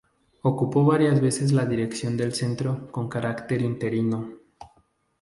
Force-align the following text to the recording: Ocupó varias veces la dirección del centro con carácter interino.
Ocupó 0.41 0.83
varias 0.83 1.21
veces 1.21 1.51
la 1.51 1.67
dirección 1.67 2.17
del 2.17 2.33
centro 2.33 2.91
con 2.91 3.07
carácter 3.07 3.61
interino. 3.61 4.33